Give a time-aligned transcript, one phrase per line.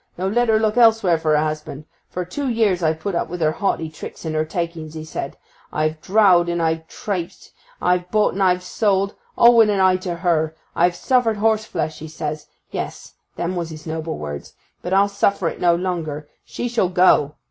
[0.17, 1.85] No; let her look elsewhere for a husband.
[2.09, 5.37] For tew years I've put up with her haughty tricks and her takings," 'a said.
[5.71, 10.15] "I've droudged and I've traipsed, I've bought and I've sold, all wi' an eye to
[10.15, 15.75] her; I've suffered horseflesh," he says—yes, them was his noble words—"but I'll suffer it no
[15.75, 16.27] longer.
[16.45, 17.35] She shall go!"